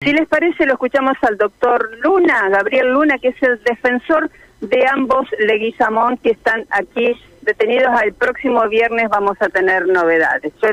Si 0.00 0.12
les 0.12 0.28
parece, 0.28 0.64
lo 0.64 0.74
escuchamos 0.74 1.14
al 1.22 1.36
doctor 1.36 1.90
Luna, 2.04 2.48
Gabriel 2.50 2.92
Luna, 2.92 3.18
que 3.18 3.28
es 3.28 3.42
el 3.42 3.60
defensor 3.64 4.30
de 4.60 4.86
ambos 4.86 5.26
Leguizamón 5.40 6.18
que 6.18 6.30
están 6.30 6.66
aquí 6.70 7.16
detenidos. 7.42 7.90
El 8.04 8.12
próximo 8.12 8.68
viernes 8.68 9.08
vamos 9.08 9.36
a 9.40 9.48
tener 9.48 9.88
novedades. 9.88 10.52
Yo, 10.62 10.68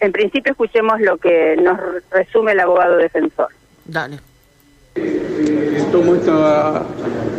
en 0.00 0.12
principio, 0.12 0.52
escuchemos 0.52 1.00
lo 1.00 1.16
que 1.16 1.56
nos 1.56 1.78
resume 2.10 2.52
el 2.52 2.60
abogado 2.60 2.98
defensor. 2.98 3.48
Dale. 3.86 4.18
Tomo 5.90 6.14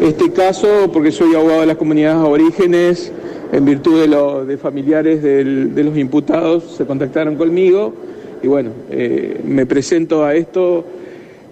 este 0.01 0.33
caso 0.33 0.89
porque 0.91 1.11
soy 1.11 1.35
abogado 1.35 1.61
de 1.61 1.67
las 1.67 1.77
comunidades 1.77 2.17
aborígenes 2.17 3.13
en 3.51 3.63
virtud 3.63 4.01
de, 4.01 4.07
lo, 4.07 4.43
de 4.43 4.57
familiares 4.57 5.21
de 5.21 5.83
los 5.83 5.95
imputados, 5.97 6.77
se 6.77 6.87
contactaron 6.87 7.35
conmigo 7.35 7.93
y 8.41 8.47
bueno, 8.47 8.71
eh, 8.89 9.39
me 9.43 9.67
presento 9.67 10.25
a 10.25 10.33
esto. 10.33 10.83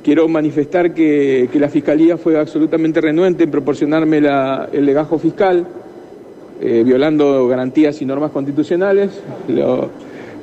Quiero 0.05 0.27
manifestar 0.27 0.93
que, 0.93 1.49
la 1.55 1.67
Fiscalía 1.67 2.15
fue 2.15 2.39
absolutamente 2.39 3.01
renuente 3.01 3.45
en 3.45 3.49
proporcionarme 3.49 4.19
el 4.71 4.85
legajo 4.85 5.17
fiscal, 5.17 5.65
eh, 6.61 6.83
violando 6.85 7.47
garantías 7.47 7.99
y 8.03 8.05
normas 8.05 8.29
constitucionales. 8.29 9.09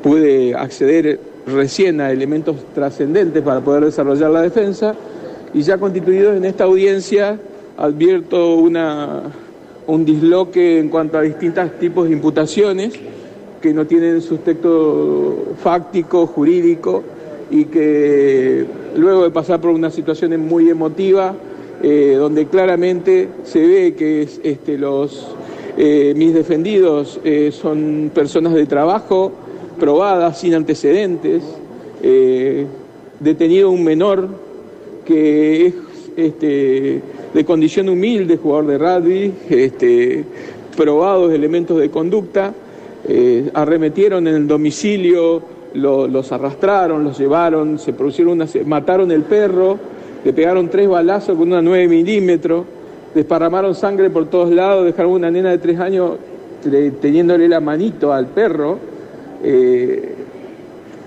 pude 0.03 0.53
acceder 0.57 1.21
recién 1.47 2.01
a 2.01 2.11
elementos 2.11 2.57
trascendentes 2.75 3.41
para 3.45 3.61
poder 3.61 3.85
desarrollar 3.85 4.33
la 4.33 4.43
defensa 4.43 4.97
y 5.55 5.63
ya 5.63 5.79
constituidos 5.79 6.37
en 6.37 6.45
esta 6.45 6.65
audiencia 6.65 7.39
advierto 7.77 8.57
un 8.57 10.05
disloque 10.05 10.81
en 10.81 10.89
cuanto 10.89 11.19
a 11.19 11.23
distintos 11.23 11.79
tipos 11.79 12.09
de 12.09 12.15
imputaciones 12.15 12.95
que 13.61 13.73
no 13.73 13.87
tienen 13.87 14.23
sustento 14.23 15.55
fáctico, 15.63 16.27
jurídico 16.27 17.05
y 17.53 17.67
que 17.67 18.65
luego 18.97 19.23
de 19.23 19.31
pasar 19.31 19.61
por 19.61 19.71
una 19.71 19.91
situación 19.91 20.41
muy 20.41 20.69
emotiva, 20.69 21.35
eh, 21.83 22.17
donde 22.19 22.47
claramente 22.47 23.29
se 23.45 23.61
ve 23.65 23.95
que 23.95 24.27
este, 24.43 24.79
los, 24.79 25.29
eh, 25.77 26.15
mis 26.17 26.33
defendidos 26.33 27.21
eh, 27.23 27.53
son 27.53 28.11
personas 28.15 28.55
de 28.55 28.67
trabajo, 28.67 29.33
probadas, 29.79 30.41
sin 30.41 30.55
antecedentes, 30.55 31.43
detenido 33.21 33.71
un 33.71 33.85
menor 33.85 34.27
que 35.05 35.67
es 35.67 35.75
este, 36.17 37.01
de 37.33 37.45
condición 37.45 37.89
humilde, 37.89 38.39
jugador 38.39 38.67
de 38.67 38.79
rugby, 38.79 39.33
este, 39.49 40.25
probados 40.77 41.33
elementos 41.33 41.79
de 41.79 41.91
conducta, 41.91 42.53
eh, 43.09 43.51
arremetieron 43.55 44.29
en 44.29 44.35
el 44.35 44.47
domicilio, 44.47 45.43
los 45.75 46.33
arrastraron, 46.33 47.05
los 47.05 47.19
llevaron, 47.19 47.79
se 47.79 47.93
produjeron 47.93 48.33
una, 48.33 48.47
mataron 48.67 49.11
el 49.11 49.23
perro, 49.23 49.79
le 50.25 50.33
pegaron 50.33 50.69
tres 50.69 50.89
balazos 50.89 51.37
con 51.37 51.49
una 51.49 51.63
9 51.63 51.89
milímetros, 51.89 52.65
desparramaron 53.15 53.75
sangre 53.75 54.11
por 54.11 54.27
todos 54.27 54.51
lados, 54.51 54.85
dejaron 54.85 55.13
una 55.13 55.31
nena 55.31 55.51
de 55.51 55.59
tres 55.59 55.79
años 55.79 56.13
teniéndole 57.01 57.49
la 57.49 57.61
manito 57.61 58.13
al 58.13 58.27
perro. 58.27 58.79
Eh, 59.43 60.15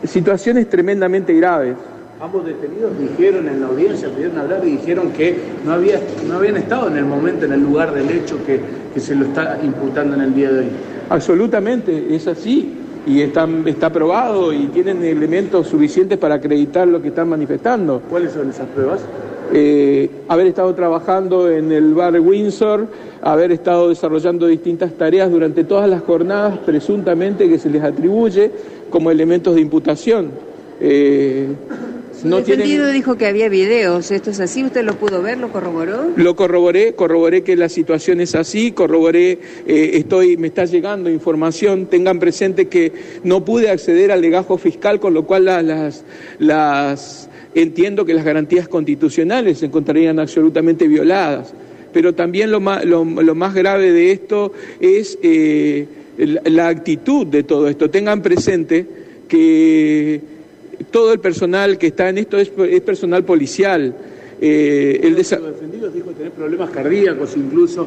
situaciones 0.04 0.70
tremendamente 0.70 1.34
graves. 1.34 1.76
Ambos 2.20 2.46
detenidos 2.46 2.92
dijeron 2.98 3.48
en 3.48 3.62
la 3.62 3.68
audiencia, 3.68 4.10
pudieron 4.10 4.38
hablar 4.38 4.62
y 4.66 4.72
dijeron 4.72 5.12
que 5.12 5.36
no, 5.66 5.74
había, 5.74 6.00
no 6.28 6.36
habían 6.36 6.58
estado 6.58 6.88
en 6.88 6.98
el 6.98 7.06
momento, 7.06 7.46
en 7.46 7.54
el 7.54 7.62
lugar 7.62 7.94
del 7.94 8.10
hecho 8.10 8.38
que, 8.46 8.60
que 8.94 9.00
se 9.00 9.16
lo 9.16 9.26
está 9.26 9.60
imputando 9.64 10.16
en 10.16 10.22
el 10.22 10.34
día 10.34 10.52
de 10.52 10.60
hoy. 10.60 10.68
Absolutamente, 11.10 12.16
es 12.16 12.28
así 12.28 12.75
y 13.06 13.22
están, 13.22 13.68
está 13.68 13.92
probado 13.92 14.52
y 14.52 14.68
tienen 14.68 15.04
elementos 15.04 15.68
suficientes 15.68 16.18
para 16.18 16.36
acreditar 16.36 16.88
lo 16.88 17.02
que 17.02 17.10
están 17.10 17.30
manifestando. 17.30 18.02
¿Cuáles 18.10 18.34
son 18.34 18.50
esas 18.50 18.68
pruebas? 18.68 19.02
Eh, 19.54 20.10
haber 20.28 20.48
estado 20.48 20.74
trabajando 20.74 21.52
en 21.52 21.72
el 21.72 21.94
bar 21.94 22.20
Windsor, 22.20 22.88
haber 23.22 23.52
estado 23.52 23.90
desarrollando 23.90 24.48
distintas 24.48 24.94
tareas 24.94 25.30
durante 25.30 25.64
todas 25.64 25.88
las 25.88 26.02
jornadas 26.02 26.58
presuntamente 26.66 27.48
que 27.48 27.60
se 27.60 27.70
les 27.70 27.84
atribuye 27.84 28.52
como 28.90 29.12
elementos 29.12 29.54
de 29.54 29.62
imputación. 29.62 30.32
Eh, 30.80 31.48
no 32.24 32.42
dijo 32.42 33.18
que 33.18 33.26
había 33.26 33.50
videos, 33.50 34.12
¿esto 34.12 34.32
es 34.32 34.40
así? 34.40 34.64
¿Usted 34.64 34.84
lo 34.84 34.96
pudo 34.96 35.22
ver, 35.22 35.38
lo 35.38 35.52
corroboró? 35.52 36.12
Lo 36.16 36.36
corroboré, 36.36 36.94
corroboré 36.94 37.44
que 37.44 37.56
la 37.56 37.70
situación 37.70 38.22
es 38.22 38.36
así, 38.36 38.72
corroboré, 38.72 39.40
eh, 39.68 39.92
estoy, 39.94 40.38
me 40.38 40.48
está 40.48 40.66
llegando 40.66 41.10
información, 41.10 41.88
tengan 41.88 42.20
presente 42.20 42.68
que 42.68 42.92
no 43.24 43.44
pude 43.44 43.70
acceder 43.70 44.12
al 44.12 44.22
legajo 44.22 44.58
fiscal, 44.58 45.00
con 45.00 45.14
lo 45.14 45.26
cual 45.26 45.46
las, 45.46 46.04
las, 46.40 47.30
entiendo 47.54 48.06
que 48.06 48.14
las 48.14 48.26
garantías 48.26 48.68
constitucionales 48.68 49.60
se 49.60 49.68
encontrarían 49.68 50.20
absolutamente 50.20 50.88
violadas. 50.88 51.54
Pero 51.94 52.14
también 52.14 52.52
lo 52.52 52.60
más, 52.60 52.84
lo, 52.84 53.06
más 53.06 53.54
grave 53.54 53.92
de 53.92 54.12
esto 54.12 54.52
es 54.82 55.18
eh, 55.24 55.88
la 56.18 56.68
actitud 56.68 57.26
de 57.26 57.44
todo 57.44 57.70
esto. 57.70 57.90
Tengan 57.90 58.22
presente 58.22 58.86
que 59.30 60.35
todo 60.96 61.12
el 61.12 61.20
personal 61.20 61.78
que 61.78 61.88
está 61.88 62.08
en 62.08 62.20
esto 62.20 62.38
es, 62.38 62.50
personal 62.80 63.26
policial. 63.26 63.94
Eh, 64.40 65.02
el 65.04 65.16
defendido 65.16 65.90
dijo 65.90 66.12
tener 66.12 66.32
problemas 66.32 66.70
cardíacos, 66.70 67.36
incluso 67.36 67.86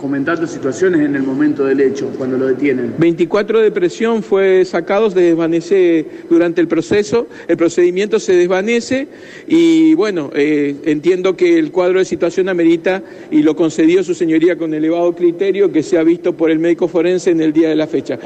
comentando 0.00 0.46
situaciones 0.46 1.00
en 1.00 1.16
el 1.16 1.24
momento 1.24 1.64
del 1.64 1.80
hecho, 1.80 2.12
cuando 2.16 2.38
lo 2.38 2.46
detienen. 2.46 2.94
24 2.96 3.58
de 3.58 3.72
presión 3.72 4.22
fue 4.22 4.64
sacado, 4.64 5.10
se 5.10 5.18
desvanece 5.18 6.06
durante 6.30 6.60
el 6.60 6.68
proceso, 6.68 7.26
el 7.48 7.56
procedimiento 7.56 8.20
se 8.20 8.34
desvanece 8.34 9.08
y 9.48 9.94
bueno, 9.94 10.30
eh, 10.32 10.76
entiendo 10.84 11.36
que 11.36 11.58
el 11.58 11.72
cuadro 11.72 11.98
de 11.98 12.04
situación 12.04 12.48
amerita 12.48 13.02
y 13.32 13.42
lo 13.42 13.56
concedió 13.56 14.04
su 14.04 14.14
señoría 14.14 14.56
con 14.56 14.74
elevado 14.74 15.12
criterio 15.16 15.72
que 15.72 15.82
se 15.82 15.98
ha 15.98 16.04
visto 16.04 16.34
por 16.34 16.52
el 16.52 16.60
médico 16.60 16.86
forense 16.86 17.32
en 17.32 17.40
el 17.40 17.52
día 17.52 17.68
de 17.68 17.74
la 17.74 17.88
fecha. 17.88 18.16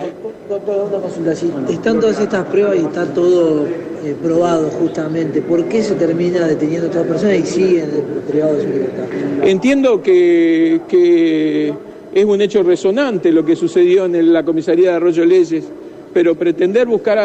Doctor, 0.50 0.88
una 0.90 1.00
consulta, 1.00 1.34
si 1.34 1.50
están 1.72 1.98
todas 1.98 2.20
estas 2.20 2.44
pruebas 2.48 2.76
y 2.76 2.80
está 2.80 3.06
todo 3.14 3.87
eh, 4.04 4.14
probado 4.22 4.68
justamente, 4.70 5.42
¿por 5.42 5.64
qué 5.64 5.82
se 5.82 5.94
termina 5.94 6.46
deteniendo 6.46 6.86
a 6.86 6.90
estas 6.90 7.06
personas 7.06 7.38
y 7.38 7.46
siguen 7.46 7.90
privados 8.28 8.58
de 8.58 8.62
su 8.62 8.68
libertad? 8.68 9.04
Entiendo 9.42 10.02
que, 10.02 10.80
que 10.88 11.72
es 12.12 12.24
un 12.24 12.40
hecho 12.40 12.62
resonante 12.62 13.32
lo 13.32 13.44
que 13.44 13.56
sucedió 13.56 14.04
en 14.04 14.32
la 14.32 14.44
comisaría 14.44 14.90
de 14.90 14.96
Arroyo 14.96 15.24
Leyes, 15.24 15.64
pero 16.12 16.34
pretender 16.34 16.86
buscar 16.86 17.18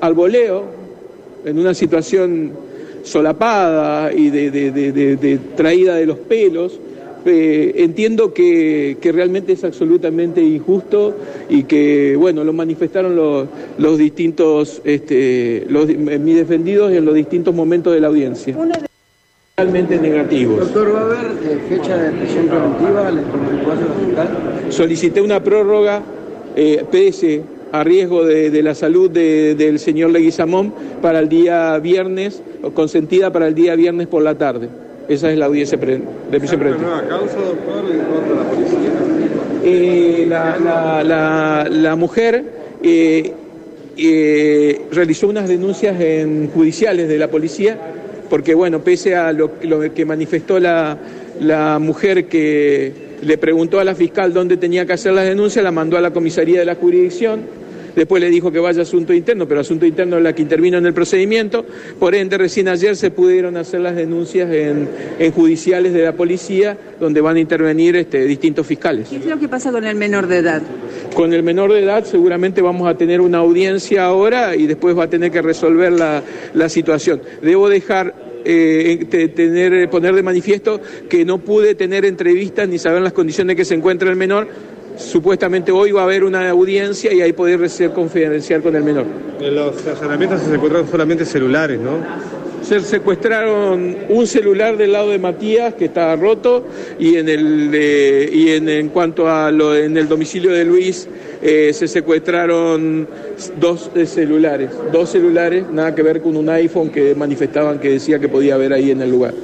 al 0.00 0.14
voleo 0.14 0.64
en 1.44 1.58
una 1.58 1.74
situación 1.74 2.52
solapada 3.02 4.12
y 4.12 4.30
de 4.30 5.40
traída 5.56 5.94
de 5.94 6.06
los 6.06 6.18
pelos, 6.18 6.78
eh, 7.24 7.74
entiendo 7.76 8.32
que, 8.32 8.96
realmente 9.02 9.52
es 9.52 9.64
absolutamente 9.64 10.42
injusto 10.42 11.16
y 11.48 11.64
que, 11.64 12.16
bueno, 12.16 12.44
lo 12.44 12.52
manifestaron 12.52 13.16
los, 13.16 13.98
distintos, 13.98 14.80
este, 14.84 15.66
los, 15.68 15.86
mis 15.86 16.36
defendidos 16.36 16.92
en 16.92 17.04
los 17.04 17.14
distintos 17.14 17.54
momentos 17.54 17.92
de 17.94 18.00
la 18.00 18.08
audiencia. 18.08 18.56
Realmente 19.56 19.98
negativos. 19.98 20.60
Doctor, 20.60 20.94
¿va 20.94 21.00
a 21.00 21.04
haber 21.04 21.26
eh, 21.26 21.58
fecha 21.68 21.96
de 21.96 22.12
prisión 22.12 22.46
preventiva 22.46 23.08
al 23.08 23.18
fiscal? 24.06 24.28
Solicité 24.68 25.20
una 25.20 25.42
prórroga, 25.42 26.02
eh, 26.54 26.84
pese 26.90 27.42
a 27.72 27.82
riesgo 27.84 28.24
de, 28.24 28.62
la 28.62 28.74
salud 28.74 29.10
del 29.10 29.78
señor 29.78 30.10
Leguizamón 30.10 30.72
para 31.02 31.18
el 31.18 31.28
día 31.28 31.78
viernes, 31.78 32.42
consentida 32.74 33.32
para 33.32 33.48
el 33.48 33.54
día 33.54 33.74
viernes 33.74 34.06
por 34.06 34.22
la 34.22 34.36
tarde. 34.36 34.68
Esa 35.08 35.30
es 35.30 35.38
la 35.38 35.46
audiencia 35.46 35.78
de 35.78 36.38
prisión 36.38 36.60
preventiva. 36.60 37.02
nueva 37.02 37.08
causa, 37.08 37.36
doctor, 37.36 37.90
en 37.90 38.00
contra 38.00 38.34
la 38.34 38.50
policía? 38.50 38.90
Eh, 39.64 40.26
la, 40.28 41.96
mujer 41.96 42.44
eh, 42.82 43.32
eh, 43.96 44.82
realizó 44.92 45.28
unas 45.28 45.48
denuncias 45.48 45.98
en 46.00 46.50
judiciales 46.50 47.08
de 47.08 47.18
la 47.18 47.28
policía 47.28 47.78
porque, 48.28 48.54
bueno, 48.54 48.80
pese 48.80 49.16
a 49.16 49.32
lo, 49.32 49.52
lo 49.62 49.94
que 49.94 50.04
manifestó 50.04 50.60
la, 50.60 50.98
la 51.40 51.78
mujer 51.78 52.26
que 52.26 52.92
le 53.22 53.38
preguntó 53.38 53.80
a 53.80 53.84
la 53.84 53.94
fiscal 53.94 54.34
dónde 54.34 54.58
tenía 54.58 54.84
que 54.84 54.92
hacer 54.92 55.12
las 55.12 55.24
denuncias, 55.24 55.64
la 55.64 55.72
mandó 55.72 55.96
a 55.96 56.02
la 56.02 56.10
comisaría 56.10 56.60
de 56.60 56.66
la 56.66 56.74
jurisdicción 56.74 57.40
después 57.98 58.20
le 58.22 58.30
dijo 58.30 58.52
que 58.52 58.60
vaya 58.60 58.80
a 58.80 58.82
asunto 58.82 59.12
interno, 59.12 59.46
pero 59.48 59.60
asunto 59.60 59.84
interno 59.84 60.16
es 60.16 60.22
la 60.22 60.32
que 60.32 60.42
intervino 60.42 60.78
en 60.78 60.86
el 60.86 60.94
procedimiento, 60.94 61.66
por 61.98 62.14
ende 62.14 62.38
recién 62.38 62.68
ayer 62.68 62.96
se 62.96 63.10
pudieron 63.10 63.56
hacer 63.56 63.80
las 63.80 63.96
denuncias 63.96 64.50
en, 64.52 64.88
judiciales 65.32 65.92
de 65.92 66.04
la 66.04 66.12
policía, 66.12 66.78
donde 67.00 67.20
van 67.20 67.36
a 67.36 67.40
intervenir 67.40 67.96
este, 67.96 68.24
distintos 68.24 68.66
fiscales. 68.66 69.08
¿Qué 69.08 69.16
es 69.16 69.26
lo 69.26 69.38
que 69.38 69.48
pasa 69.48 69.72
con 69.72 69.84
el 69.84 69.96
menor 69.96 70.28
de 70.28 70.38
edad? 70.38 70.62
Con 71.14 71.32
el 71.32 71.42
menor 71.42 71.72
de 71.72 71.80
edad 71.80 72.04
seguramente 72.04 72.62
vamos 72.62 72.88
a 72.88 72.96
tener 72.96 73.20
una 73.20 73.38
audiencia 73.38 74.04
ahora 74.04 74.54
y 74.54 74.66
después 74.66 74.96
va 74.96 75.04
a 75.04 75.10
tener 75.10 75.32
que 75.32 75.42
resolver 75.42 75.92
la, 75.92 76.68
situación. 76.68 77.20
Debo 77.42 77.68
dejar 77.68 78.14
eh, 78.44 79.32
tener, 79.34 79.88
poner 79.90 80.14
de 80.14 80.22
manifiesto 80.22 80.80
que 81.08 81.24
no 81.24 81.38
pude 81.38 81.74
tener 81.74 82.04
entrevistas 82.04 82.68
ni 82.68 82.78
saber 82.78 83.02
las 83.02 83.12
condiciones 83.12 83.56
que 83.56 83.64
se 83.64 83.74
encuentra 83.74 84.10
el 84.10 84.16
menor 84.16 84.48
supuestamente 84.98 85.72
hoy 85.72 85.92
va 85.92 86.02
a 86.02 86.04
haber 86.04 86.24
una 86.24 86.50
audiencia 86.50 87.12
y 87.12 87.20
ahí 87.20 87.32
poder 87.32 87.68
ser 87.70 87.92
confidencial 87.92 88.62
con 88.62 88.76
el 88.76 88.82
menor. 88.82 89.06
En 89.40 89.54
los 89.54 89.86
allanamientos 89.86 90.42
se 90.42 90.54
encuentran 90.54 90.88
solamente 90.90 91.24
celulares, 91.24 91.78
¿no? 91.80 92.38
Se 92.62 92.80
secuestraron 92.80 93.96
un 94.08 94.26
celular 94.26 94.76
del 94.76 94.92
lado 94.92 95.10
de 95.10 95.18
Matías 95.18 95.74
que 95.74 95.86
estaba 95.86 96.16
roto 96.16 96.66
y 96.98 97.16
en 97.16 97.28
el 97.28 97.74
y 98.32 98.50
en, 98.50 98.68
en, 98.68 98.88
cuanto 98.88 99.28
a 99.28 99.50
lo 99.50 99.74
en 99.74 99.96
el 99.96 100.08
domicilio 100.08 100.50
de 100.50 100.64
Luis 100.64 101.08
eh, 101.40 101.72
se 101.72 101.86
secuestraron 101.86 103.06
dos 103.60 103.90
eh, 103.94 104.06
celulares, 104.06 104.70
dos 104.92 105.10
celulares, 105.10 105.64
nada 105.70 105.94
que 105.94 106.02
ver 106.02 106.20
con 106.20 106.36
un 106.36 106.48
iPhone 106.48 106.90
que 106.90 107.14
manifestaban 107.14 107.78
que 107.78 107.90
decía 107.90 108.18
que 108.18 108.28
podía 108.28 108.56
haber 108.56 108.72
ahí 108.72 108.90
en 108.90 109.02
el 109.02 109.10
lugar. 109.10 109.34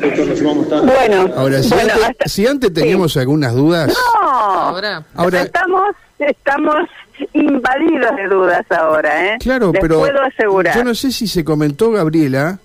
Bueno, 0.00 1.32
ahora 1.36 1.62
si, 1.62 1.74
antes, 1.74 2.32
si 2.32 2.46
antes 2.46 2.72
teníamos 2.72 3.16
algunas 3.16 3.54
dudas, 3.54 3.88
no, 3.88 4.27
ahora, 4.68 5.04
ahora 5.14 5.42
estamos 5.42 5.82
estamos 6.18 6.76
invadidos 7.32 8.16
de 8.16 8.28
dudas 8.28 8.66
ahora, 8.70 9.34
¿eh? 9.34 9.36
Claro, 9.40 9.72
pero 9.72 9.98
puedo 10.00 10.22
asegurar. 10.22 10.76
yo 10.76 10.84
no 10.84 10.94
sé 10.94 11.12
si 11.12 11.26
se 11.26 11.44
comentó 11.44 11.90
Gabriela, 11.90 12.58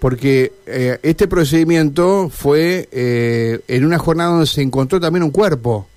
porque 0.00 0.52
eh, 0.66 0.98
este 1.02 1.26
procedimiento 1.28 2.28
fue 2.28 2.88
eh, 2.92 3.60
en 3.68 3.84
una 3.84 3.98
jornada 3.98 4.30
donde 4.30 4.46
se 4.46 4.62
encontró 4.62 5.00
también 5.00 5.22
un 5.22 5.30
cuerpo 5.30 5.88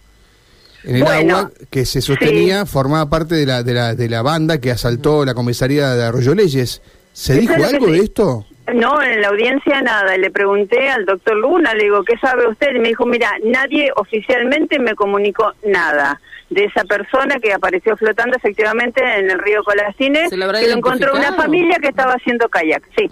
en 0.83 0.95
el 0.95 1.03
agua 1.05 1.51
que 1.69 1.85
se 1.85 2.01
sostenía, 2.01 2.65
formaba 2.65 3.09
parte 3.09 3.35
de 3.35 3.45
la, 3.45 3.61
de, 3.61 3.73
la, 3.73 3.95
de 3.95 4.09
la 4.09 4.23
banda 4.23 4.59
que 4.59 4.71
asaltó 4.71 5.25
la 5.25 5.35
comisaría 5.35 5.93
de 5.93 6.03
Arroyo 6.03 6.33
Leyes. 6.33 6.81
¿Se 7.13 7.35
dijo 7.35 7.53
algo 7.53 7.87
de 7.87 7.99
esto? 7.99 8.45
No, 8.73 9.01
en 9.01 9.21
la 9.21 9.29
audiencia 9.29 9.81
nada. 9.81 10.17
Le 10.17 10.29
pregunté 10.31 10.89
al 10.89 11.05
doctor 11.05 11.35
Luna, 11.35 11.73
le 11.73 11.83
digo, 11.83 12.03
¿qué 12.03 12.17
sabe 12.17 12.47
usted? 12.47 12.75
Y 12.75 12.79
me 12.79 12.89
dijo, 12.89 13.05
mira, 13.05 13.31
nadie 13.43 13.91
oficialmente 13.95 14.79
me 14.79 14.95
comunicó 14.95 15.53
nada 15.65 16.21
de 16.49 16.65
esa 16.65 16.83
persona 16.83 17.39
que 17.39 17.53
apareció 17.53 17.95
flotando 17.97 18.35
efectivamente 18.37 19.01
en 19.01 19.31
el 19.31 19.39
río 19.39 19.63
Colacines, 19.63 20.29
que 20.29 20.37
lo 20.37 20.51
encontró 20.51 21.13
una 21.13 21.33
familia 21.33 21.77
que 21.79 21.87
estaba 21.87 22.13
haciendo 22.13 22.49
kayak, 22.49 22.83
sí. 22.97 23.09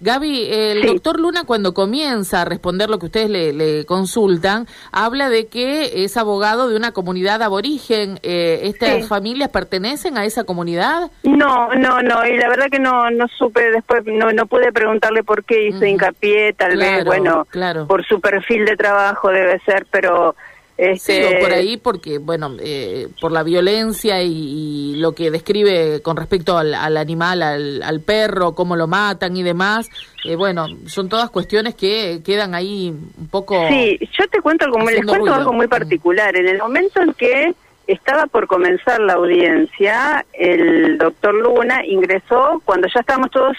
Gaby, 0.00 0.48
el 0.50 0.82
doctor 0.82 1.20
Luna 1.20 1.44
cuando 1.44 1.74
comienza 1.74 2.42
a 2.42 2.44
responder 2.44 2.90
lo 2.90 2.98
que 2.98 3.06
ustedes 3.06 3.30
le, 3.30 3.84
consultan, 3.86 4.66
habla 4.92 5.28
de 5.28 5.46
que 5.46 6.04
es 6.04 6.16
abogado 6.16 6.68
de 6.68 6.76
una 6.76 6.92
comunidad 6.92 7.42
aborigen. 7.42 8.18
Eh, 8.22 8.60
¿Estas 8.64 9.08
familias 9.08 9.50
pertenecen 9.50 10.18
a 10.18 10.24
esa 10.24 10.44
comunidad? 10.44 11.10
No, 11.22 11.74
no, 11.74 12.02
no, 12.02 12.26
y 12.26 12.36
la 12.36 12.48
verdad 12.48 12.66
que 12.70 12.78
no, 12.78 13.10
no 13.10 13.26
supe 13.28 13.70
después, 13.70 14.04
no, 14.06 14.32
no 14.32 14.46
pude 14.46 14.72
preguntarle 14.72 15.22
por 15.22 15.44
qué 15.44 15.68
hizo 15.68 15.84
hincapié, 15.84 16.52
tal 16.52 16.76
vez, 16.76 17.04
bueno, 17.04 17.46
por 17.86 18.04
su 18.06 18.20
perfil 18.20 18.64
de 18.64 18.76
trabajo 18.76 19.30
debe 19.30 19.58
ser, 19.60 19.86
pero 19.90 20.34
este... 20.78 21.38
por 21.40 21.52
ahí 21.52 21.76
porque, 21.76 22.18
bueno, 22.18 22.56
eh, 22.60 23.08
por 23.20 23.32
la 23.32 23.42
violencia 23.42 24.22
y, 24.22 24.94
lo 24.96 25.12
que 25.12 25.30
describe 25.30 26.00
con 26.02 26.16
respecto 26.16 26.56
al, 26.56 26.74
animal, 26.96 27.42
al, 27.42 28.00
perro, 28.00 28.54
cómo 28.54 28.76
lo 28.76 28.86
matan 28.86 29.36
y 29.36 29.42
demás, 29.42 29.90
eh, 30.24 30.36
bueno, 30.36 30.66
son 30.86 31.08
todas 31.08 31.30
cuestiones 31.30 31.74
que 31.74 32.22
quedan 32.24 32.54
ahí 32.54 32.94
un 33.18 33.28
poco... 33.28 33.68
Sí, 33.68 33.98
yo 34.18 34.26
te 34.28 34.40
cuento, 34.40 34.64
algo, 34.64 34.78
les 34.88 35.04
cuento 35.04 35.34
algo 35.34 35.52
muy 35.52 35.66
particular. 35.66 36.34
En 36.36 36.48
el 36.48 36.58
momento 36.58 37.02
en 37.02 37.12
que 37.12 37.54
estaba 37.86 38.26
por 38.26 38.46
comenzar 38.46 39.00
la 39.00 39.14
audiencia, 39.14 40.24
el 40.32 40.98
doctor 40.98 41.34
Luna 41.34 41.84
ingresó 41.84 42.60
cuando 42.64 42.88
ya 42.92 43.00
estábamos 43.00 43.30
todos 43.30 43.56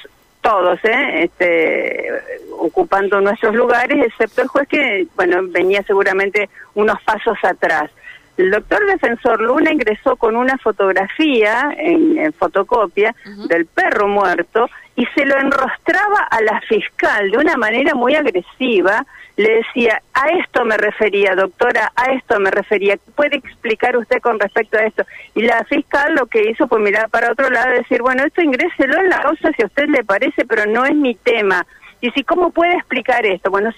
todos, 0.47 0.79
¿eh? 0.85 1.23
este, 1.23 2.09
ocupando 2.57 3.19
nuestros 3.19 3.53
lugares, 3.53 4.05
excepto 4.05 4.43
el 4.43 4.47
juez 4.47 4.65
que, 4.69 5.05
bueno, 5.17 5.39
venía 5.49 5.83
seguramente 5.83 6.49
unos 6.73 7.01
pasos 7.03 7.37
atrás. 7.43 7.91
El 8.37 8.51
doctor 8.51 8.85
defensor 8.85 9.41
Luna 9.41 9.73
ingresó 9.73 10.15
con 10.15 10.37
una 10.37 10.57
fotografía 10.57 11.75
en, 11.77 12.31
fotocopia 12.33 13.13
del 13.49 13.65
perro 13.65 14.07
muerto 14.07 14.69
y 14.95 15.05
se 15.07 15.25
lo 15.25 15.37
enrostraba 15.37 16.27
a 16.29 16.41
la 16.41 16.61
fiscal 16.61 17.29
de 17.31 17.37
una 17.37 17.57
manera 17.57 17.93
muy 17.93 18.15
agresiva, 18.15 19.05
le 19.37 19.57
decía, 19.57 20.01
a 20.15 20.29
esto 20.29 20.65
me 20.65 20.77
refería, 20.77 21.35
doctora, 21.35 21.91
a 21.95 22.11
esto 22.11 22.39
me 22.39 22.49
refería, 22.49 22.97
¿qué 22.97 23.11
puede 23.15 23.35
explicar 23.37 23.95
usted 23.95 24.19
con 24.19 24.39
respecto 24.39 24.77
a 24.79 24.81
esto? 24.81 25.03
Y 25.35 25.43
la 25.43 25.63
fiscal 25.65 26.15
lo 26.15 26.25
que 26.25 26.49
hizo 26.49 26.67
fue 26.67 26.79
mirar 26.79 27.07
para 27.09 27.31
otro 27.31 27.47
lado 27.51 27.75
y 27.75 27.77
decir, 27.77 28.01
bueno, 28.01 28.23
esto 28.25 28.41
ingréselo 28.41 28.99
en 28.99 29.09
la 29.09 29.21
causa 29.21 29.51
si 29.53 29.61
a 29.61 29.67
usted 29.67 29.89
le 29.89 30.03
parece, 30.03 30.43
pero 30.45 30.65
no 30.65 30.85
es 30.85 30.95
mi 30.95 31.13
tema. 31.13 31.67
Y 32.01 32.09
si, 32.11 32.23
¿cómo 32.23 32.49
puede 32.49 32.73
explicar 32.73 33.27
esto? 33.27 33.51
Bueno, 33.51 33.71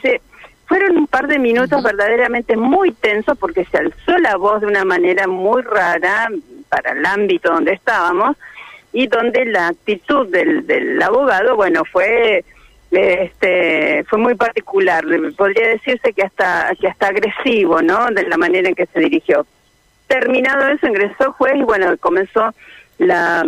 se, 0.00 0.22
fueron 0.66 0.96
un 0.96 1.06
par 1.06 1.26
de 1.26 1.38
minutos 1.38 1.82
verdaderamente 1.82 2.56
muy 2.56 2.92
tensos 2.92 3.36
porque 3.36 3.66
se 3.66 3.76
alzó 3.76 4.16
la 4.16 4.36
voz 4.36 4.62
de 4.62 4.66
una 4.66 4.86
manera 4.86 5.26
muy 5.26 5.60
rara 5.60 6.30
para 6.70 6.92
el 6.92 7.04
ámbito 7.04 7.52
donde 7.52 7.74
estábamos 7.74 8.38
y 8.94 9.08
donde 9.08 9.44
la 9.44 9.68
actitud 9.68 10.26
del, 10.28 10.66
del 10.66 11.02
abogado, 11.02 11.54
bueno, 11.56 11.82
fue 11.84 12.46
este 12.92 14.04
fue 14.04 14.18
muy 14.18 14.34
particular. 14.34 15.04
Podría 15.36 15.68
decirse 15.68 16.12
que 16.12 16.22
hasta 16.22 16.72
que 16.80 16.88
hasta 16.88 17.08
agresivo 17.08 17.82
no 17.82 18.06
de 18.10 18.28
la 18.28 18.36
manera 18.36 18.68
en 18.68 18.74
que 18.74 18.86
se 18.86 19.00
dirigió. 19.00 19.46
Terminado 20.06 20.68
eso 20.68 20.86
ingresó 20.86 21.32
juez 21.32 21.54
y 21.56 21.62
bueno 21.62 21.96
comenzó 21.98 22.54
la 22.98 23.44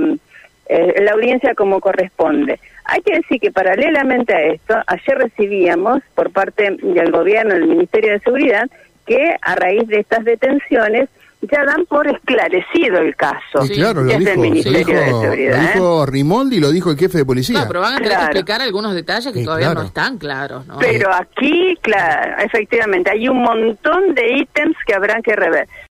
eh, 0.67 1.03
la 1.03 1.13
audiencia 1.13 1.55
como 1.55 1.79
corresponde. 1.79 2.59
Hay 2.87 3.03
que 3.03 3.17
decir 3.17 3.39
que 3.39 3.53
paralelamente 3.53 4.35
a 4.35 4.41
esto 4.47 4.75
ayer 4.87 5.19
recibíamos 5.19 6.01
por 6.15 6.31
parte 6.31 6.79
del 6.81 7.13
gobierno 7.13 7.55
del 7.55 7.67
ministerio 7.67 8.13
de 8.13 8.21
seguridad 8.21 8.71
que 9.07 9.37
a 9.43 9.55
raíz 9.57 9.87
de 9.89 10.01
estas 10.01 10.25
detenciones 10.25 11.11
ya 11.51 11.65
dan 11.65 11.87
por 11.87 12.07
esclarecido 12.07 12.99
el 12.99 13.15
caso. 13.17 13.63
Sí, 13.63 13.75
claro, 13.75 14.03
lo 14.03 14.17
dijo, 14.17 14.41
Ministerio 14.41 14.99
de 14.99 15.07
Seguridad. 15.07 15.57
Lo 15.57 15.63
dijo 15.63 16.07
Rimoldi 16.07 16.57
y 16.57 16.61
lo 16.61 16.71
dijo 16.71 16.91
el 16.91 16.99
jefe 16.99 17.19
de 17.19 17.25
policía. 17.25 17.61
No, 17.61 17.69
pero 17.69 17.81
van 17.81 17.95
a 17.95 17.97
tener 17.99 18.13
que 18.13 18.25
explicar 18.25 18.61
algunos 18.63 18.95
detalles 18.95 19.33
que 19.33 19.45
todavía 19.45 19.75
no 19.75 19.83
están 19.83 20.19
claros. 20.19 20.67
¿no? 20.67 20.79
Pero 20.79 21.13
aquí, 21.13 21.77
claro, 21.81 22.43
efectivamente, 22.43 23.11
hay 23.11 23.29
un 23.29 23.43
montón 23.43 24.15
de 24.15 24.39
ítems 24.39 24.77
que 24.87 24.95
habrán 24.95 25.23
que 25.23 25.37
rever. 25.37 25.69